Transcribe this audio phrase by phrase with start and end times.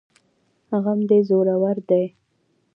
[0.83, 2.03] غم دي زورور دی